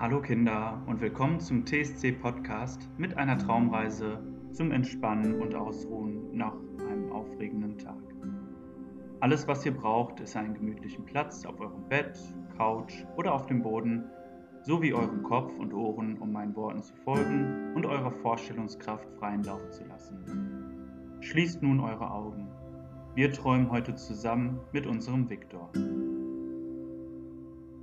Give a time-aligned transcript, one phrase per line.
[0.00, 4.18] Hallo Kinder und willkommen zum TSC Podcast mit einer Traumreise
[4.50, 6.54] zum Entspannen und Ausruhen nach
[6.88, 8.00] einem aufregenden Tag.
[9.20, 12.18] Alles, was ihr braucht, ist einen gemütlichen Platz auf eurem Bett,
[12.56, 14.06] Couch oder auf dem Boden,
[14.62, 19.68] sowie euren Kopf und Ohren, um meinen Worten zu folgen und eurer Vorstellungskraft freien Lauf
[19.68, 21.18] zu lassen.
[21.20, 22.48] Schließt nun eure Augen.
[23.14, 25.70] Wir träumen heute zusammen mit unserem Viktor.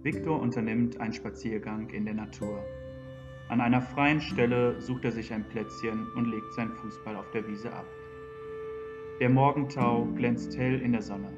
[0.08, 2.64] Viktor unternimmt einen Spaziergang in der Natur.
[3.50, 7.46] An einer freien Stelle sucht er sich ein Plätzchen und legt seinen Fußball auf der
[7.46, 7.86] Wiese ab.
[9.20, 11.34] Der Morgentau glänzt hell in der Sonne,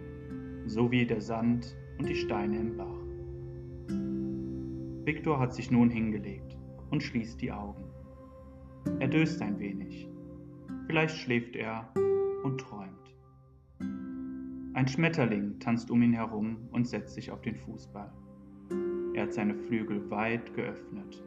[0.68, 2.86] sowie der Sand und die Steine im Bach.
[5.04, 6.56] Viktor hat sich nun hingelegt
[6.92, 7.86] und schließt die Augen.
[9.00, 10.08] Er döst ein wenig.
[10.86, 11.92] Vielleicht schläft er
[12.44, 13.16] und träumt.
[14.76, 18.14] Ein Schmetterling tanzt um ihn herum und setzt sich auf den Fußball.
[19.30, 21.24] Hat seine Flügel weit geöffnet.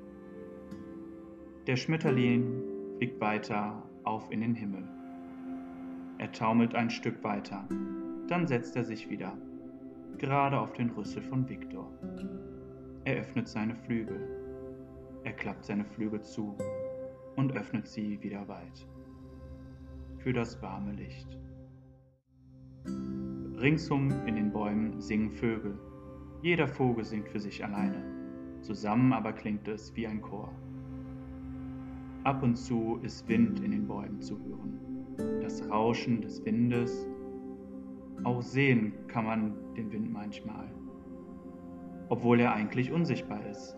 [1.69, 2.61] Der Schmetterling
[2.97, 4.83] fliegt weiter auf in den Himmel.
[6.19, 7.65] Er taumelt ein Stück weiter,
[8.27, 9.39] dann setzt er sich wieder,
[10.19, 11.93] gerade auf den Rüssel von Viktor.
[13.05, 14.19] Er öffnet seine Flügel.
[15.23, 16.59] Er klappt seine Flügel zu
[17.37, 18.89] und öffnet sie wieder weit.
[20.19, 21.39] Für das warme Licht.
[23.61, 25.79] Ringsum in den Bäumen singen Vögel
[26.43, 28.03] jeder Vogel singt für sich alleine,
[28.63, 30.53] zusammen aber klingt es wie ein Chor.
[32.25, 37.07] Ab und zu ist Wind in den Bäumen zu hören, das Rauschen des Windes.
[38.25, 40.69] Auch sehen kann man den Wind manchmal,
[42.09, 43.77] obwohl er eigentlich unsichtbar ist.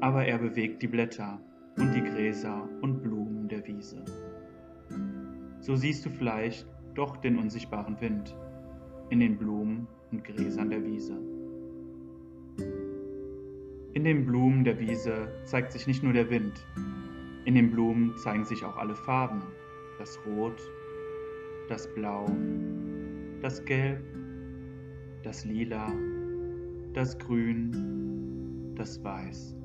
[0.00, 1.40] Aber er bewegt die Blätter
[1.76, 4.04] und die Gräser und Blumen der Wiese.
[5.58, 8.36] So siehst du vielleicht doch den unsichtbaren Wind
[9.10, 11.16] in den Blumen und Gräsern der Wiese.
[13.92, 16.66] In den Blumen der Wiese zeigt sich nicht nur der Wind,
[17.44, 19.42] in den Blumen zeigen sich auch alle Farben,
[19.98, 20.60] das Rot,
[21.68, 22.26] das Blau,
[23.40, 24.04] das Gelb,
[25.22, 25.92] das Lila,
[26.92, 29.56] das Grün, das Weiß,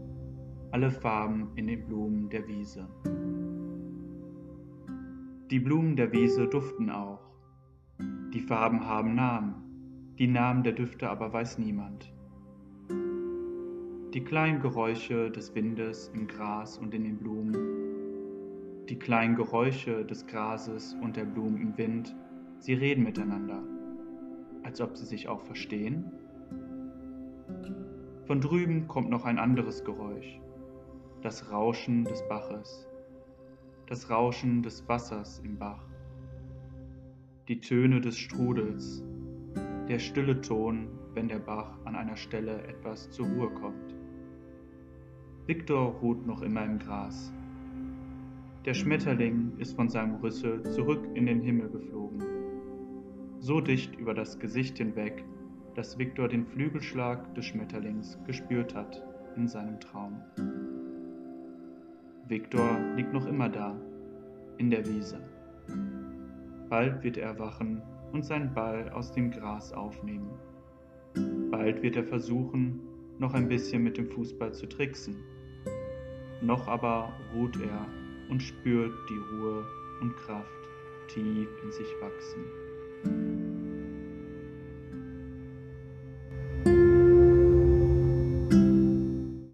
[0.72, 2.88] alle Farben in den Blumen der Wiese.
[5.51, 7.22] Die Blumen der Wiese duften auch.
[8.34, 9.65] Die Farben haben Namen.
[10.18, 12.14] Die Namen der Düfte aber weiß niemand.
[14.14, 20.26] Die kleinen Geräusche des Windes im Gras und in den Blumen, die kleinen Geräusche des
[20.26, 22.16] Grases und der Blumen im Wind,
[22.59, 23.62] sie reden miteinander,
[24.64, 26.09] als ob sie sich auch verstehen.
[28.26, 30.40] Von drüben kommt noch ein anderes Geräusch,
[31.24, 32.88] das Rauschen des Baches,
[33.88, 35.84] das Rauschen des Wassers im Bach,
[37.50, 39.03] die Töne des Strudels,
[39.88, 43.96] der stille Ton, wenn der Bach an einer Stelle etwas zur Ruhe kommt.
[45.46, 47.31] Viktor ruht noch immer im Gras.
[48.66, 52.23] Der Schmetterling ist von seinem Rüssel zurück in den Himmel geflogen.
[53.40, 55.23] So dicht über das Gesicht hinweg,
[55.75, 59.03] dass Viktor den Flügelschlag des Schmetterlings gespürt hat
[59.35, 60.19] in seinem Traum.
[62.28, 63.75] Viktor liegt noch immer da,
[64.57, 65.19] in der Wiese.
[66.69, 67.84] Bald wird er erwachen
[68.16, 70.31] und seinen Ball aus dem Gras aufnehmen.
[71.52, 72.80] Bald wird er versuchen,
[73.20, 75.18] noch ein bisschen mit dem Fußball zu tricksen.
[76.42, 77.86] Noch aber ruht er
[78.30, 79.66] und spürt die Ruhe
[80.02, 80.50] und Kraft
[81.09, 82.65] tief in sich wachsen.